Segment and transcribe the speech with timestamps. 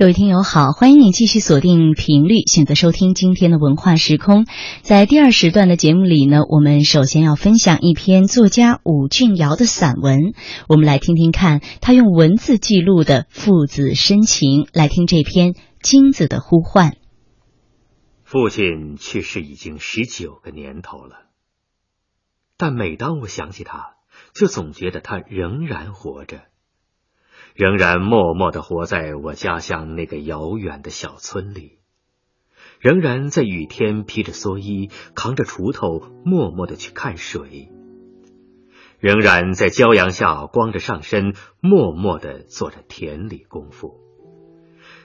[0.00, 4.46] 各位听友好，欢迎你继续锁定频率，选择收听今天的文化时空。
[4.80, 10.32] 在第二时段的节目里呢，我们首先要分享一篇作家武俊尧的散文，
[10.70, 14.66] 我们来听听看他用文字记录的父子深情。
[14.72, 15.52] 来听这篇
[15.82, 16.92] 《金子的呼唤》。
[18.24, 21.26] 父亲去世已经十九个年头了，
[22.56, 23.96] 但每当我想起他，
[24.32, 26.44] 就总觉得他仍然活着。
[27.60, 31.80] 仍然默默的活在我家乡那个遥远的小村里，
[32.78, 37.68] 仍然在雨天披着蓑衣，扛着锄头，默默的去看水；
[38.98, 44.00] 仍然在骄阳下光着上身，默默的做着田里功夫；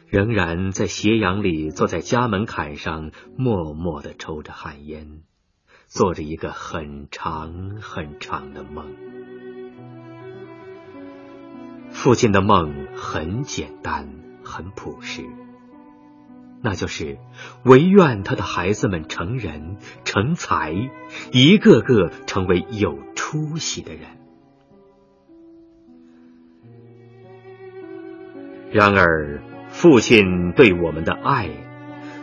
[0.07, 5.23] 仍然在斜阳里坐在家门槛上，默默的抽着旱烟，
[5.87, 8.95] 做着一个很长很长的梦。
[11.95, 14.09] 父亲的梦很简单，
[14.43, 15.23] 很朴实，
[16.61, 17.17] 那就是
[17.63, 20.75] 唯愿他的孩子们成人成才，
[21.31, 24.01] 一个个成为有出息的人。
[28.71, 31.49] 然而，父亲对我们的爱，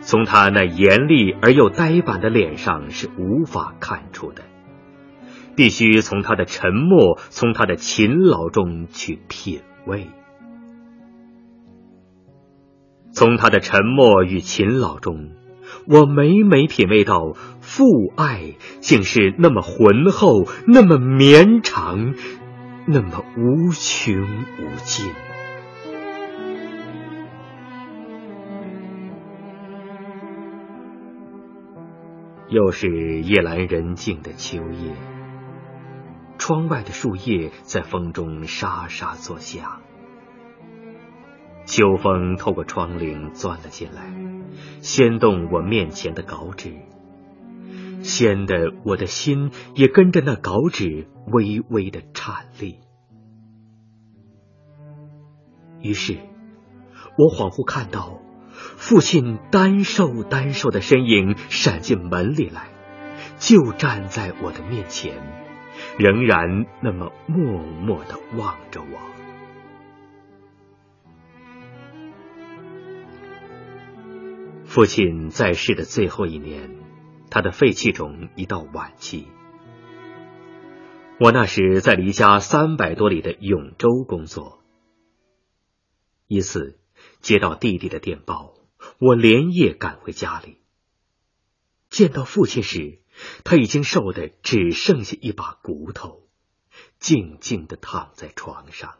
[0.01, 4.43] 从他那严厉而又呆板的脸上是无法看出的。
[5.55, 10.07] 必须从他的沉默，从他的勤劳中去品味。
[13.11, 15.31] 从他的沉默与勤劳中，
[15.87, 17.85] 我每每品味到父
[18.17, 22.15] 爱竟是那么浑厚，那么绵长，
[22.87, 25.13] 那么无穷无尽。
[32.49, 35.12] 又是夜阑人静的秋夜。
[36.45, 39.81] 窗外的树叶在风中沙沙作响，
[41.65, 44.13] 秋风透过窗棂钻了进来，
[44.81, 46.73] 掀动我面前的稿纸，
[48.01, 52.81] 掀得我的心也跟着那稿纸微微的颤栗。
[55.81, 56.17] 于是，
[57.17, 58.19] 我恍惚看到
[58.57, 62.67] 父亲单瘦单瘦的身影闪进门里来，
[63.37, 65.41] 就站在我的面前。
[65.97, 68.99] 仍然那么默默的望着我。
[74.65, 76.71] 父亲在世的最后一年，
[77.29, 79.27] 他的肺气肿已到晚期。
[81.19, 84.63] 我那时在离家三百多里的永州工作。
[86.25, 86.79] 一次
[87.19, 88.55] 接到弟弟的电报，
[88.97, 90.57] 我连夜赶回家里，
[91.91, 93.02] 见到父亲时。
[93.43, 96.27] 他已经瘦的只剩下一把骨头，
[96.99, 98.97] 静静的躺在床上，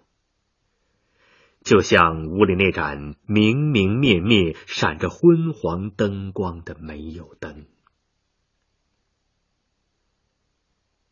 [1.61, 7.65] 就像屋里那盏明明灭灭、闪着昏黄灯光的煤油灯。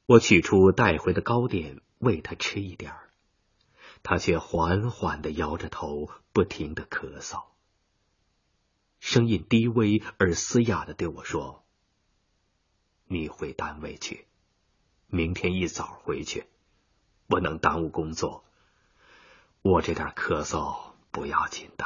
[0.06, 3.14] 我取出带回的糕点喂他吃一点儿，
[4.04, 7.46] 他却缓缓的摇着头，不停的咳嗽，
[9.00, 11.61] 声音低微而嘶哑的对我说。
[13.12, 14.26] 你回单位去，
[15.08, 16.46] 明天一早回去，
[17.28, 18.46] 不能耽误工作。
[19.62, 21.86] 我这点咳嗽不要紧的。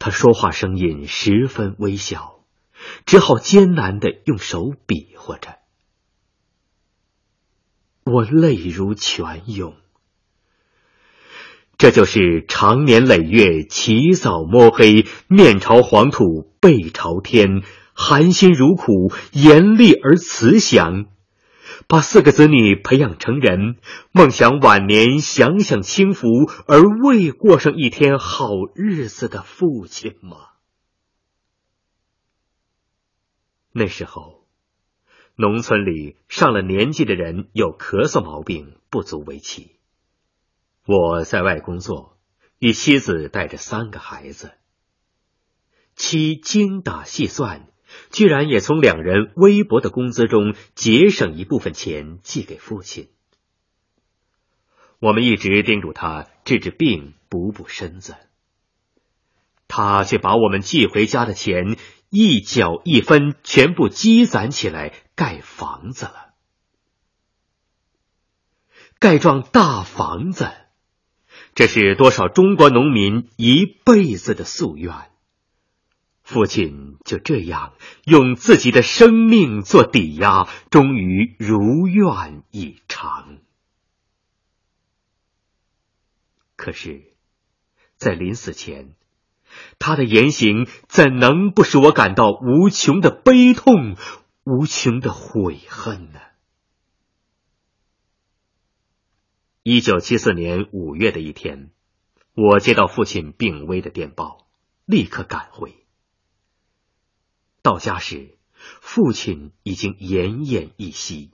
[0.00, 2.40] 他说话声音十分微小，
[3.06, 5.60] 只好艰难的用手比划着。
[8.02, 9.76] 我泪如泉涌。
[11.78, 17.62] 这就是长年累月起早摸黑，面朝黄土背朝天，
[17.94, 21.06] 含辛茹苦，严厉而慈祥，
[21.86, 23.76] 把四个子女培养成人，
[24.10, 26.26] 梦想晚年享享清福，
[26.66, 30.36] 而未过上一天好日子的父亲吗？
[33.70, 34.44] 那时候，
[35.36, 39.77] 农村里上了年纪的人有咳嗽毛病，不足为奇。
[40.90, 42.16] 我在外工作，
[42.58, 44.54] 与妻子带着三个孩子。
[45.94, 47.68] 妻精打细算，
[48.10, 53.10] 居然也从两人微薄的工资中节省一部分钱寄给父亲。
[54.98, 58.16] 我们一直叮嘱他治治病、补补身子，
[59.66, 61.76] 他却把我们寄回家的钱
[62.08, 66.32] 一角一分全部积攒起来盖房子了，
[68.98, 70.50] 盖幢大房子。
[71.54, 74.94] 这是多少中国农民一辈子的夙愿。
[76.22, 77.72] 父亲就这样
[78.04, 83.38] 用自己的生命做抵押，终于如愿以偿。
[86.54, 87.14] 可是，
[87.96, 88.94] 在临死前，
[89.78, 93.96] 他的言行怎能不使我感到无穷的悲痛、
[94.44, 96.20] 无穷的悔恨呢？
[99.70, 101.68] 一九七四年五月的一天，
[102.32, 104.48] 我接到父亲病危的电报，
[104.86, 105.84] 立刻赶回。
[107.60, 108.38] 到家时，
[108.80, 111.32] 父亲已经奄奄一息。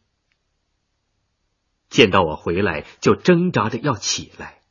[1.88, 4.62] 见到我回来，就挣扎着要起来。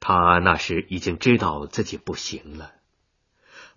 [0.00, 2.72] 他那时已经知道自己不行了，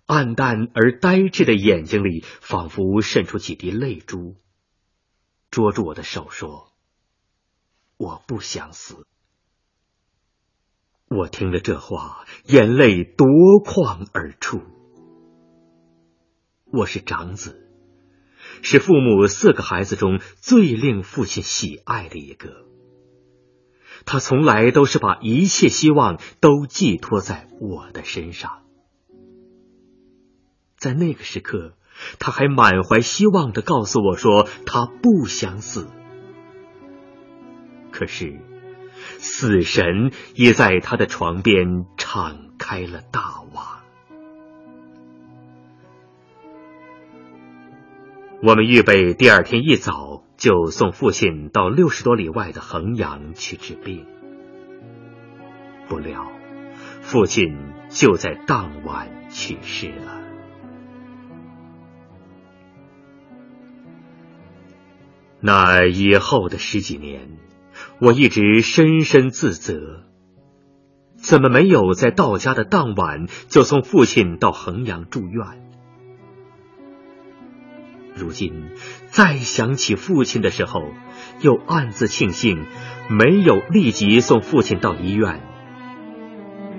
[0.06, 4.34] 暗淡而呆滞的眼睛里仿佛渗出几滴泪珠，
[5.52, 6.64] 捉住我的手说
[7.98, 9.06] ：“我不想死。”
[11.10, 13.26] 我听了这话，眼泪夺
[13.64, 14.62] 眶而出。
[16.72, 17.64] 我是长子。
[18.62, 22.66] 是父母四个孩子中最令父亲喜爱的一个。
[24.04, 28.62] 他从来都是把一切希望都寄托在我的身上。
[30.76, 31.74] 在那个时刻，
[32.18, 35.88] 他还满怀希望的告诉我说他不想死。
[37.90, 38.38] 可是，
[39.18, 43.64] 死神也在他的床边敞开了大网。
[48.40, 54.06] 我们预备第二天一早就送父亲到六十多里外的衡阳去治病，
[55.88, 56.30] 不料
[57.02, 57.56] 父亲
[57.88, 60.22] 就在当晚去世了。
[65.40, 67.38] 那以后的十几年，
[68.00, 70.04] 我一直深深自责，
[71.16, 75.44] 怎么没有在到家的当晚就送父亲到衡阳住院？
[78.14, 78.70] 如今
[79.08, 80.82] 再想起父亲的时候，
[81.40, 82.66] 又暗自庆幸
[83.08, 85.40] 没有立即送父亲到医院，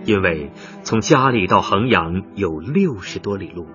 [0.06, 0.52] 因为
[0.84, 3.68] 从家里到衡阳有六十多里路，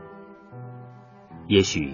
[1.47, 1.93] 也许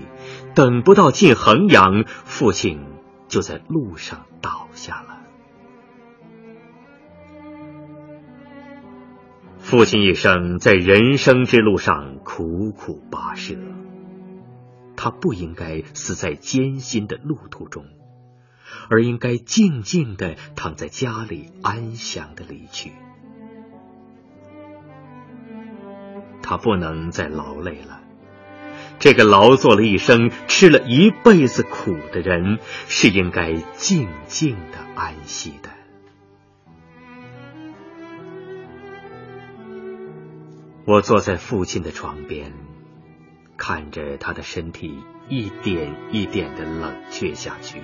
[0.54, 2.80] 等不到进衡阳，父亲
[3.28, 5.19] 就在路上倒下了。
[9.70, 13.54] 父亲一生在人生之路上苦苦跋涉。
[14.96, 17.84] 他不应该死在艰辛的路途中，
[18.90, 22.90] 而应该静静的躺在家里，安详的离去。
[26.42, 28.00] 他不能再劳累了。
[28.98, 32.58] 这个劳作了一生、吃了一辈子苦的人，
[32.88, 35.70] 是应该静静的安息的。
[40.86, 42.52] 我坐在父亲的床边。
[43.56, 47.82] 看着他的身体一点一点的冷却下去，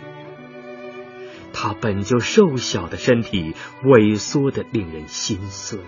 [1.52, 3.54] 他本就瘦小的身体
[3.84, 5.78] 萎缩的令人心碎。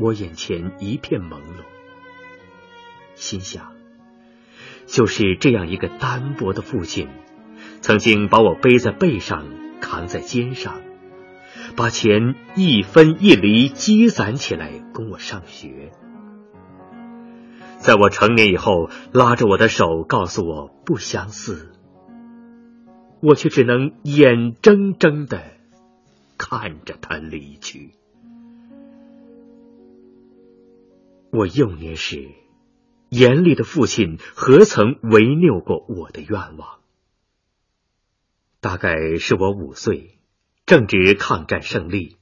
[0.00, 1.62] 我眼前一片朦胧，
[3.14, 3.72] 心想，
[4.86, 7.08] 就是这样一个单薄的父亲，
[7.82, 9.46] 曾经把我背在背上，
[9.80, 10.80] 扛在肩上，
[11.76, 15.90] 把钱一分一厘积攒起来供我上学。
[17.78, 21.72] 在我成年以后，拉着我的手，告诉我不想死，
[23.20, 25.42] 我却只能眼睁睁的
[26.38, 27.90] 看着他离去。
[31.30, 32.28] 我幼年时，
[33.08, 36.78] 严厉的父亲何曾违拗过我的愿望？
[38.60, 40.16] 大概是我五岁，
[40.66, 42.16] 正值抗战胜利，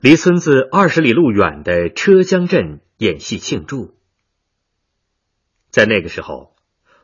[0.00, 3.96] 离村子二十里路远的车江镇演戏庆祝。
[5.70, 6.56] 在那个时候，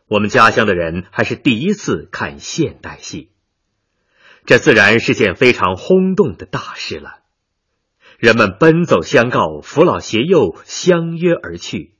[0.09, 3.31] 我们家乡的人还是第一次看现代戏，
[4.45, 7.23] 这自然是件非常轰动的大事了。
[8.19, 11.95] 人们奔走相告，扶老携幼，相约而去。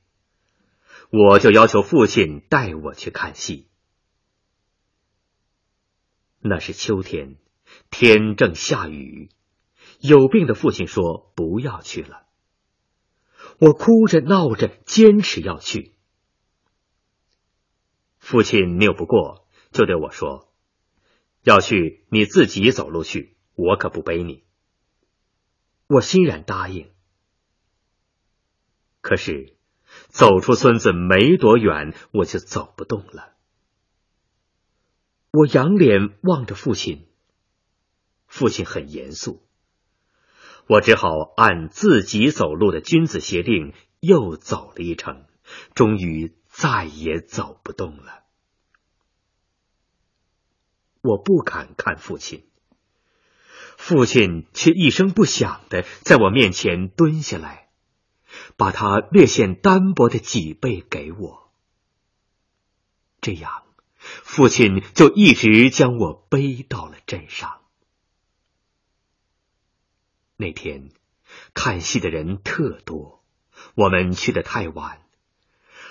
[1.11, 3.69] 我就要求父亲带我去看戏。
[6.39, 7.37] 那是秋天，
[7.89, 9.29] 天正下雨，
[9.99, 12.23] 有病的父亲说不要去了。
[13.59, 15.95] 我哭着闹着，坚持要去。
[18.19, 20.51] 父亲拗不过，就对我说
[21.43, 24.43] ：“要去你自己走路去，我可不背你。”
[25.87, 26.91] 我欣然答应。
[28.99, 29.55] 可是
[30.09, 33.33] 走出村子没多远，我就走不动了。
[35.31, 37.07] 我仰脸望着父亲，
[38.27, 39.43] 父亲很严肃。
[40.67, 45.25] 我只好按自己走路的君子协定，又走了一程，
[45.73, 46.35] 终于。
[46.49, 48.23] 再也走不动了。
[51.01, 52.47] 我不敢看父亲，
[53.77, 57.69] 父亲却一声不响的在我面前蹲下来，
[58.55, 61.51] 把他略显单薄的脊背给我。
[63.21, 63.61] 这样，
[63.99, 67.61] 父亲就一直将我背到了镇上。
[70.37, 70.89] 那天，
[71.55, 73.23] 看戏的人特多，
[73.73, 75.01] 我们去的太晚，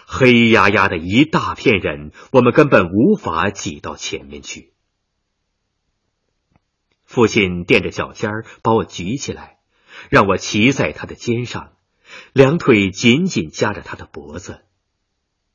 [0.06, 4.72] 黑压压的一大片人，我们根本无法挤到前面去。
[7.04, 8.30] 父亲垫着脚尖
[8.62, 9.58] 把我举起来，
[10.10, 11.72] 让我骑在他的肩上，
[12.32, 14.64] 两腿紧紧夹着他的脖子，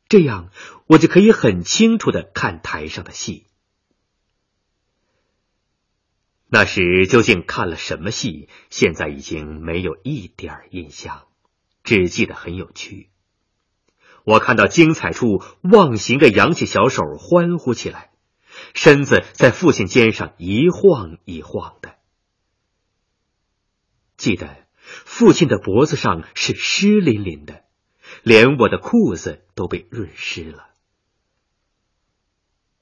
[0.09, 0.49] 这样
[0.87, 3.47] 我就可以很清楚的看台上的戏。
[6.53, 11.27] 那时究竟看了什么戏，现在已经没有一点印象，
[11.81, 13.09] 只记得很有趣。
[14.25, 18.11] 我看到精彩处，忘形的扬起小手欢呼起来。
[18.73, 21.95] 身子在父亲肩上一晃一晃的，
[24.17, 27.63] 记得父亲的脖子上是湿淋淋的，
[28.23, 30.67] 连我的裤子都被润湿了。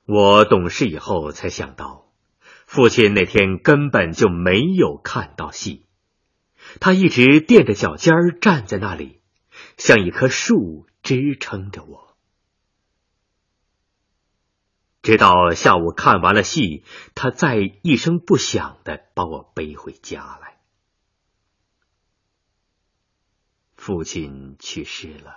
[0.06, 2.09] 我懂事以后才想到，
[2.70, 5.88] 父亲那天根本就没有看到戏，
[6.80, 9.22] 他一直垫着脚尖站在那里，
[9.78, 12.16] 像一棵树支撑着我。
[15.02, 16.84] 直到下午看完了戏，
[17.16, 20.60] 他再一声不响的把我背回家来。
[23.78, 25.34] 父亲去世了，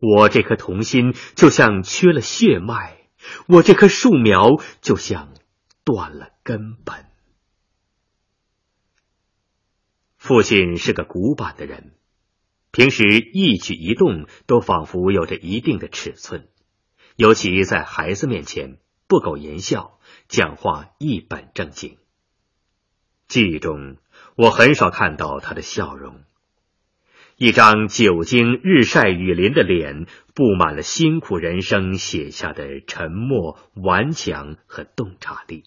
[0.00, 3.10] 我这颗童心就像缺了血脉，
[3.48, 5.34] 我这棵树苗就像
[5.86, 7.06] 断了根本。
[10.16, 11.94] 父亲是个古板的人，
[12.72, 16.48] 平时一举一动都仿佛有着一定的尺寸。
[17.14, 21.98] 尤其在孩子面前不苟言笑，讲话一本正经。
[23.28, 23.98] 记忆中，
[24.34, 26.24] 我很少看到他的笑容，
[27.36, 35.62] 一张久经日晒雨淋的脸，布满了辛苦人生写下的沉默、顽强和洞察力。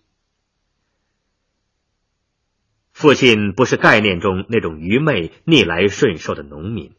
[3.00, 6.98] 父亲不是概念中那种愚昧、逆来顺受的农民。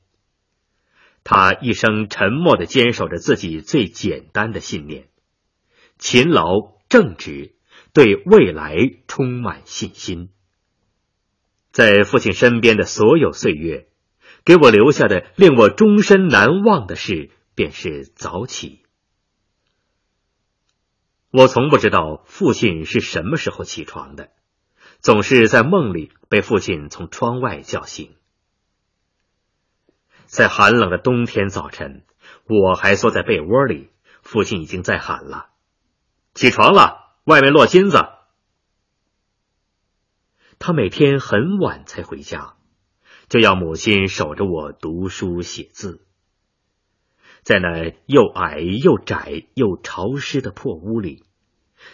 [1.25, 5.09] 他一生沉默的坚守着自己最简单的信念：
[5.99, 7.55] 勤劳、正直，
[7.93, 8.79] 对未来
[9.09, 10.31] 充满信心。
[11.71, 13.87] 在父亲身边的所有岁月，
[14.47, 18.87] 给我留下的令我终身难忘的事，便是早起。
[21.31, 24.31] 我从不知道父亲是什么时候起床的，
[25.01, 28.15] 总是在梦里被父亲从窗外叫醒。
[30.27, 32.05] 在寒冷的冬天早晨，
[32.47, 33.91] 我还缩在被窝里，
[34.23, 35.49] 父亲已经在喊了
[36.35, 37.99] ：“起床了，外面落金子。”
[40.61, 42.57] 他每天很晚才回家，
[43.29, 46.07] 就要母亲守着我读书写字。
[47.43, 51.25] 在那又矮又窄又潮湿的破屋里，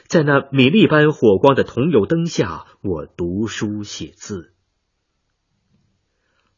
[0.07, 4.55] 在那米粒般火光的桐油灯下，我读书写字。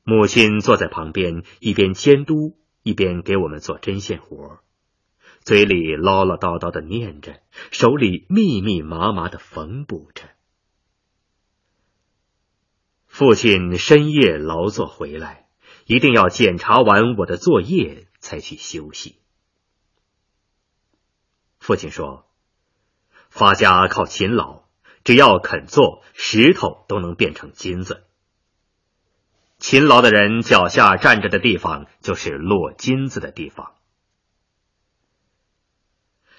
[0.03, 4.61] 母亲坐在旁边，一边监督，一边给我们做针线活，
[5.41, 10.31] 嘴里唠唠叨叨的念着，手里密密麻麻的缝补着。
[13.07, 15.49] 父亲深夜劳作回来，
[15.87, 19.17] 一定要检查完我的作业才去休息。
[21.59, 22.28] 父亲说
[23.31, 24.65] ：“发家靠勤劳，
[25.05, 28.05] 只要肯做，石头都能变成金子。”
[29.59, 33.75] 勤劳的人脚下站着的地方，就是落金子的地方。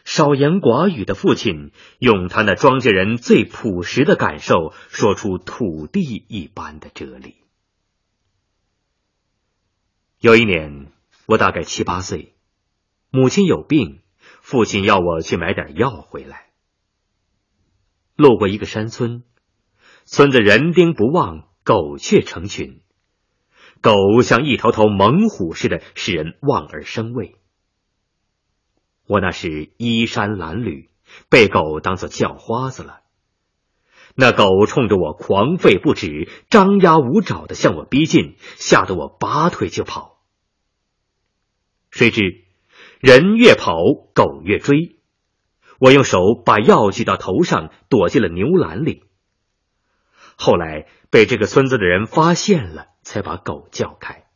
[0.06, 7.36] 少言寡语的父亲，用他那庄稼人最朴实的感受，说出土地一般的哲理。
[10.20, 10.92] 有一年，
[11.28, 12.34] 我大概七八岁，
[13.12, 14.02] 母亲有病，
[14.42, 16.49] 父亲要我去买点药回来。
[18.20, 19.24] 路过一个山村，
[20.04, 22.82] 村子人丁不旺，狗雀成群。
[23.80, 27.38] 狗像一头头猛虎似的，使人望而生畏。
[29.08, 30.90] 我那是衣衫褴褛，
[31.30, 33.00] 被狗当做叫花子了。
[34.16, 40.20] 那狗冲着我狂吠不止，张牙舞爪的向我逼近，吓得我拔腿就跑。
[41.90, 42.44] 谁知
[43.00, 43.78] 人越跑，
[44.14, 44.99] 狗越追。
[45.80, 49.06] 我用手把药举到头上，躲进了牛栏里。
[50.36, 52.88] 后来被这个村子的人发现了。
[53.02, 54.28] 才把狗叫开。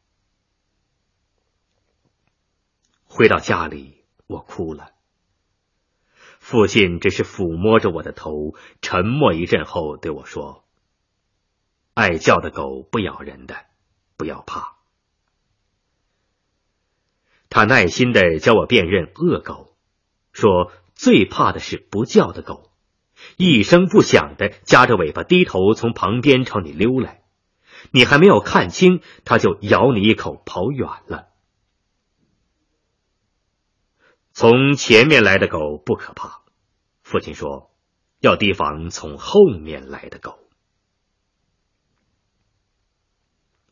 [3.03, 4.93] 回到家里，我哭了。
[6.39, 10.65] 父亲只是抚摸着我的头，沉默一阵后对我说
[11.93, 13.65] ：“爱叫的狗不咬人的，
[14.17, 14.77] 不要怕。
[17.49, 19.77] 他耐心的教我辨认恶狗，
[20.31, 20.71] 说
[21.03, 22.71] 最怕的是不叫的狗，
[23.35, 27.25] 一声不响的夹着尾巴低头从旁边朝你溜来，
[27.91, 31.27] 你还没有看清，它就咬你一口跑远了。
[34.31, 36.41] 从前面来的狗不可怕，
[37.01, 37.75] 父亲说，
[38.21, 40.39] 要提防从后面来的狗。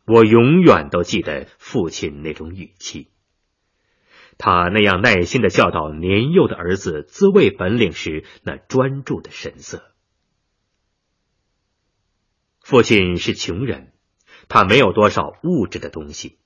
[0.05, 3.10] 我永远都记得父亲那种语气。
[4.43, 9.83] 他那样耐心的教导年幼的儿子自卫本领时，那专注的神色。
[12.59, 13.93] 父亲是穷人，
[14.49, 16.39] 他没有多少物质的东西，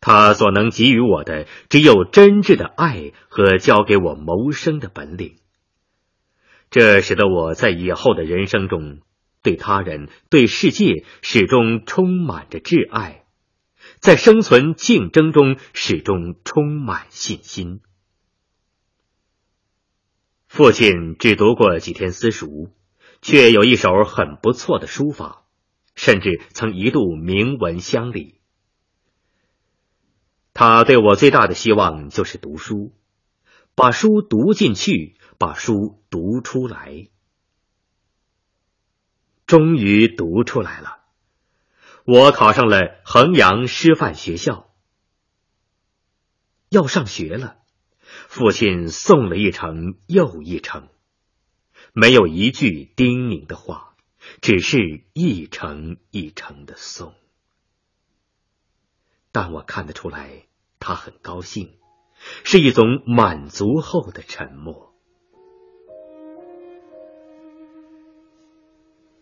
[0.00, 5.38] 他所能给予我的只有真挚的爱和教给我谋生的本领。
[6.70, 9.00] 这使得我在以后的人生中，
[9.42, 13.24] 对他人、对世界始终充满着挚爱。
[14.00, 17.80] 在生存竞争中，始终充满信心。
[20.46, 22.70] 父亲只读过几天私塾，
[23.20, 25.44] 却有一手很不错的书法，
[25.94, 28.40] 甚至曾一度名闻乡里。
[30.54, 32.92] 他对我最大的希望就是读书，
[33.74, 37.08] 把书读进去，把书读出来。
[39.46, 40.97] 终于读出来了。
[42.10, 44.70] 我考上了衡阳师范学校，
[46.70, 47.58] 要上学了。
[48.00, 50.88] 父亲送了一程又一程，
[51.92, 53.94] 没有一句叮咛的话，
[54.40, 57.12] 只是一程一程的送。
[59.30, 60.46] 但我看得出来，
[60.80, 61.76] 他很高兴，
[62.42, 64.94] 是一种满足后的沉默。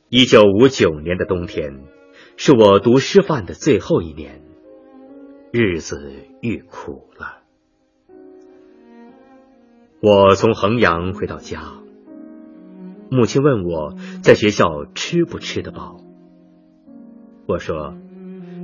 [0.08, 1.95] 一九五九年的冬天。
[2.38, 4.42] 是我读师范的最后一年，
[5.52, 7.42] 日子愈苦了。
[10.00, 11.72] 我从衡阳回到家，
[13.10, 15.96] 母亲问我在学校吃不吃得饱。
[17.48, 17.96] 我说，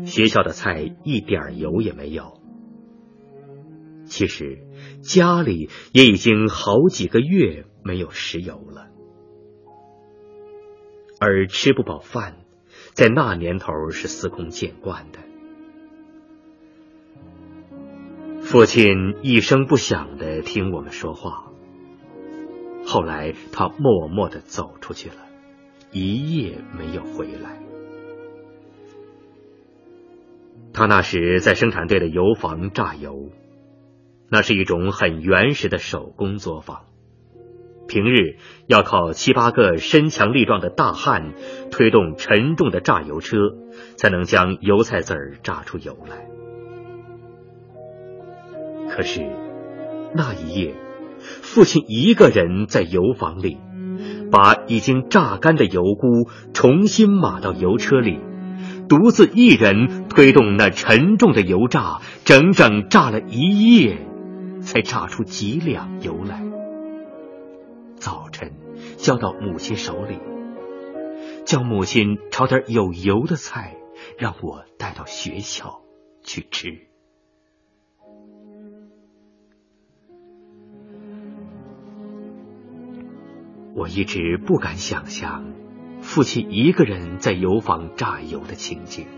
[0.05, 2.41] 学校的菜一点油也没有。
[4.05, 4.59] 其实
[5.01, 8.89] 家里也已经好几个月没有食油了，
[11.19, 12.42] 而吃不饱饭。
[12.93, 15.19] 在那年头是司空见惯的。
[18.41, 21.51] 父亲一声不响的听我们说话，
[22.85, 25.17] 后来他默默的走出去了，
[25.91, 27.59] 一夜没有回来。
[30.75, 33.31] 他那时在生产队的油房榨油，
[34.29, 36.85] 那是一种很原始的手工作坊。
[37.93, 41.35] 平日要靠七八个身强力壮的大汉
[41.71, 43.37] 推动沉重的榨油车，
[43.97, 46.27] 才能将油菜籽儿榨出油来。
[48.89, 49.21] 可是
[50.15, 50.75] 那一夜，
[51.21, 53.59] 父亲一个人在油房里，
[54.31, 58.21] 把已经榨干的油菇重新码到油车里，
[58.89, 63.99] 独自一人推动那沉重的油榨，整整榨了一夜，
[64.63, 66.52] 才榨出几两油来。
[69.03, 70.21] 交到母亲手里，
[71.45, 73.77] 叫母亲炒点有油的菜，
[74.17, 75.83] 让我带到学校
[76.23, 76.87] 去吃。
[83.75, 85.53] 我一直不敢想象
[86.01, 89.09] 父亲一个人在油坊榨油的情景。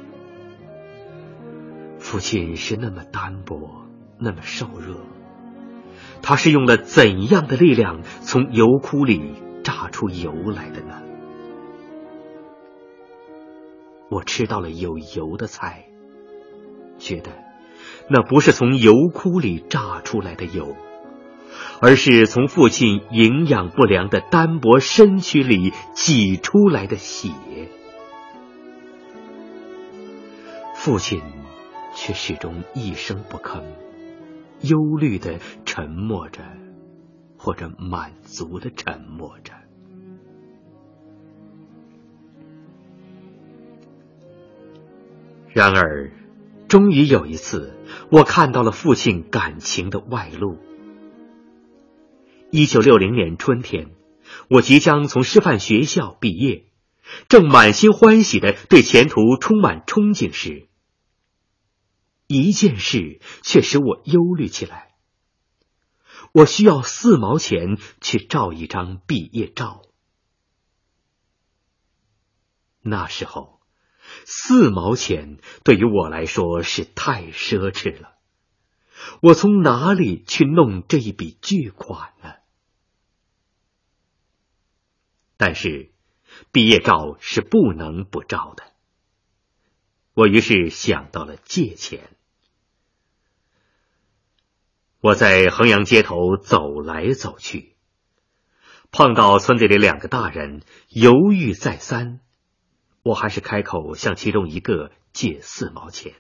[1.99, 3.85] 父亲是那么单薄，
[4.19, 4.97] 那么瘦弱。
[6.23, 11.03] 他是用了怎样的力量从油库里榨出油来的呢？
[14.11, 15.87] 我吃到了有油的菜，
[16.99, 17.33] 觉得
[18.09, 20.77] 那不是从油窟里榨出来的油，
[21.81, 27.31] 而是从父亲营养不良的单薄身躯里挤出来的血。
[30.77, 31.23] 父亲
[31.95, 33.63] 却始终一声不吭。
[34.61, 36.43] 忧虑的沉默着，
[37.45, 39.53] 或者满足的沉默着。
[45.53, 46.11] 然而，
[46.69, 47.79] 终于有一次，
[48.11, 50.57] 我看到了父亲感情的外露。
[52.51, 53.91] 一九六零年春天，
[54.49, 56.65] 我即将从师范学校毕业，
[57.29, 60.69] 正满心欢喜的对前途充满憧憬时。
[62.27, 64.94] 一件事却使我忧虑起来。
[66.35, 69.83] 我需要四毛钱去照一张毕业照。
[72.81, 73.61] 那时候，
[74.25, 78.19] 四毛钱对于我来说是太奢侈了。
[79.23, 82.35] 我从哪里去弄这一笔巨款呢？
[85.37, 85.93] 但是，
[86.51, 88.73] 毕业照是不能不照的。
[90.15, 92.17] 我于是想到了借钱。
[95.05, 97.77] 我在衡阳街头走来走去，
[98.91, 102.21] 碰到村子里两个大人，犹豫再三，
[103.03, 106.15] 我还是开口向其中一个借四毛钱。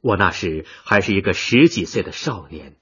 [0.00, 2.78] 我那时还是一个十几岁的少年，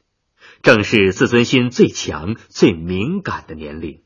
[0.63, 4.05] 正是自尊心最强、最敏感的年龄。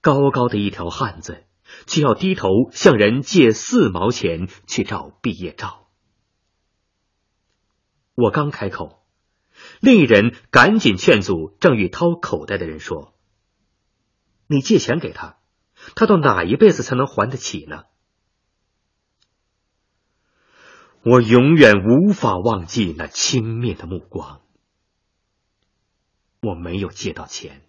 [0.00, 1.44] 高高的一条汉子，
[1.86, 5.81] 却要低头向人借四毛钱去照毕业照。
[8.14, 9.02] 我刚开口，
[9.80, 13.14] 另一人赶紧劝阻正欲掏口袋的人说
[14.46, 15.38] ：“你借钱给他，
[15.94, 17.84] 他到哪一辈子才能还得起呢？”
[21.04, 24.40] 我永远无法忘记那轻蔑的目光。
[26.40, 27.66] 我没有借到钱，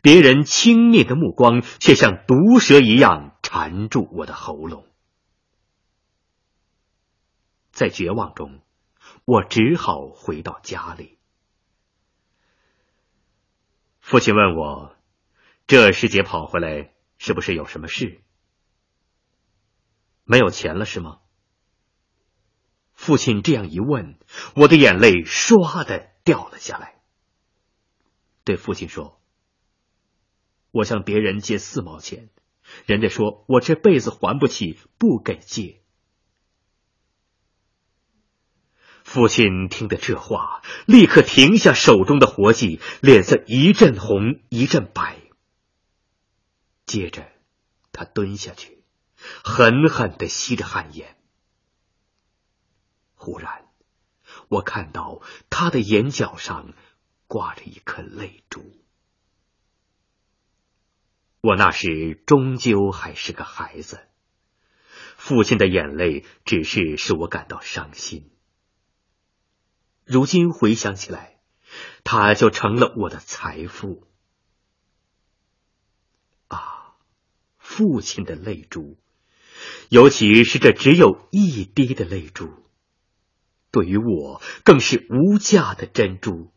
[0.00, 4.86] 别人轻蔑的目光却像毒蛇一样缠住我的喉咙。
[7.70, 8.60] 在绝望中，
[9.28, 11.18] 我只好回到家里。
[14.00, 14.96] 父亲问我
[15.68, 18.22] ：“这时节跑回来，是不是有什么事？
[20.24, 21.20] 没有钱了是吗？”
[22.96, 24.18] 父亲这样一问，
[24.56, 26.98] 我的眼泪唰的掉了下来。
[28.44, 29.20] 对父亲说
[30.72, 32.30] ：“我向别人借四毛钱，
[32.86, 35.82] 人家说我这辈子还不起，不给借。”
[39.08, 45.16] 父亲听得这话，立刻停下手中的活计，脸色一阵红一阵白。
[46.84, 47.26] 接着，
[47.90, 48.84] 他蹲下去，
[49.42, 51.16] 狠狠的吸着汗烟。
[53.14, 53.64] 忽然，
[54.48, 56.74] 我看到他的眼角上
[57.26, 58.76] 挂着一颗泪珠。
[61.40, 64.06] 我那时终究还是个孩子，
[65.16, 68.30] 父亲的眼泪只是使我感到伤心。
[70.08, 71.38] 如今回想起来，
[72.02, 74.06] 他就成了我的财富。
[76.48, 76.94] 啊，
[77.58, 78.98] 父亲的泪珠，
[79.90, 82.48] 尤其是这只有一滴的泪珠。
[83.70, 86.54] 对于我更是无价的珍珠。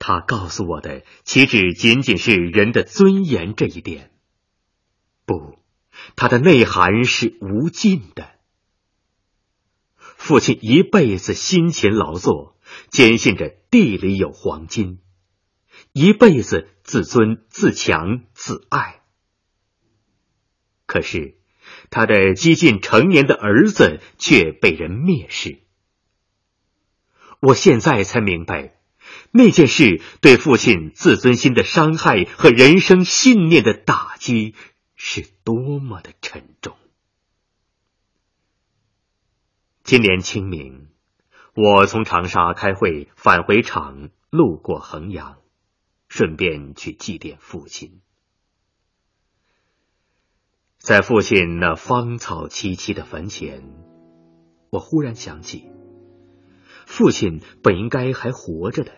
[0.00, 4.10] 他告诉我的岂止仅仅是人的尊严这一点？
[5.24, 5.60] 不，
[6.16, 8.33] 它的内涵是无尽的。
[10.24, 12.56] 父亲一辈子辛勤劳作，
[12.88, 15.00] 坚信着地里有黄金，
[15.92, 19.02] 一辈子自尊自强自爱。
[20.86, 21.36] 可是，
[21.90, 25.58] 他的几近成年的儿子却被人蔑视。
[27.40, 28.78] 我现在才明白，
[29.30, 34.54] 那件事对父亲自尊心的伤害和人生信念的打击
[34.96, 36.78] 是多么的沉重。
[39.84, 40.88] 今年清明，
[41.54, 45.36] 我从长沙开会返回厂，路过衡阳，
[46.08, 48.00] 顺便去祭奠父亲。
[50.78, 53.62] 在父亲那芳草萋萋的坟前，
[54.70, 55.70] 我忽然想起。
[56.86, 58.92] 父亲本应该还活着的，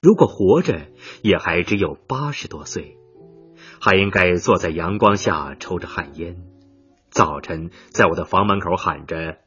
[0.00, 0.86] 如果活着，
[1.22, 2.96] 也还只有八十多岁，
[3.80, 6.46] 还应该坐在阳光下抽着旱烟，
[7.10, 9.40] 早晨在我的房门口喊着：“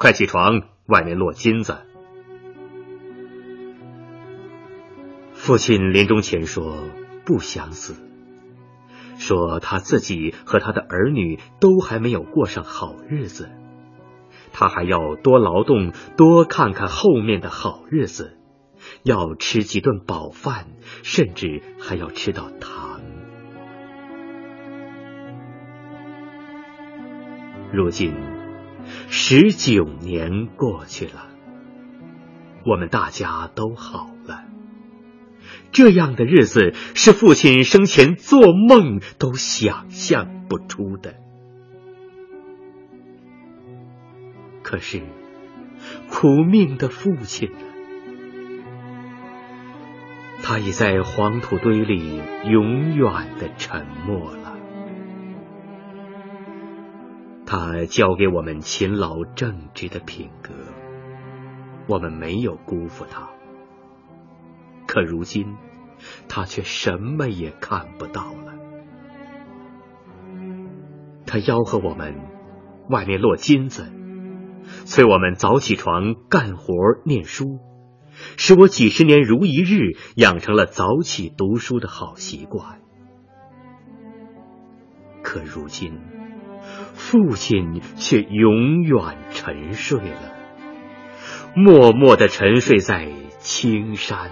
[0.00, 1.76] 快起床，外面落金子。”
[5.34, 6.88] 父亲临终前说
[7.26, 7.96] 不想死，
[9.18, 13.50] 说他自己和他的儿女都还没有过上好日子。
[14.54, 18.38] 他还要多劳动，多看看后面的好日子，
[19.02, 20.68] 要吃几顿饱饭，
[21.02, 23.02] 甚至还要吃到糖。
[27.70, 28.14] 如今
[29.08, 31.28] 十九年过去了，
[32.66, 34.44] 我们大家都好了。
[35.72, 41.14] 这样的日子是父亲生前做梦都想象不出的。
[44.62, 45.02] 可是，
[46.10, 47.62] 苦命的父亲啊，
[50.42, 54.39] 他已在黄土堆里永远的沉默了。
[57.52, 60.52] 他教给我们勤劳正直的品格，
[61.88, 63.28] 我们没有辜负他。
[64.86, 65.56] 可如今，
[66.28, 68.54] 他却什么也看不到了。
[71.26, 72.20] 他吆喝我们，
[72.88, 73.90] 外面落金子，
[74.84, 76.72] 催我们早起床干活
[77.04, 77.58] 念书，
[78.36, 82.78] 使我几十年如一日养成了早起读书的好习惯。
[85.24, 85.98] 可如今，
[87.00, 90.34] 父亲却永远沉睡了，
[91.56, 94.30] 默默的沉睡在青山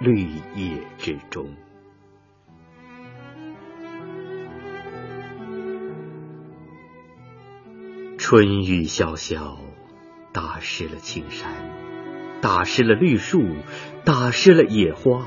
[0.00, 1.54] 绿叶之中。
[8.18, 9.56] 春雨潇潇，
[10.32, 11.50] 打湿了青山，
[12.42, 13.40] 打湿了绿树，
[14.04, 15.24] 打湿了野花，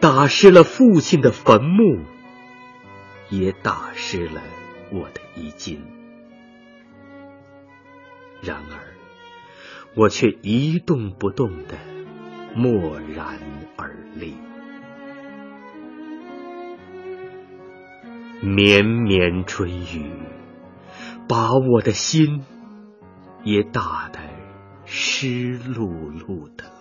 [0.00, 1.98] 打湿了父亲的坟墓，
[3.28, 4.40] 也打湿了
[4.92, 5.80] 我的衣襟。
[8.42, 8.94] 然而，
[9.94, 11.76] 我却一动不动的
[12.54, 13.38] 默然
[13.76, 14.34] 而立。
[18.40, 20.10] 绵绵春雨。
[21.28, 22.42] 把我的心
[23.44, 24.18] 也打得
[24.86, 26.77] 湿漉漉的。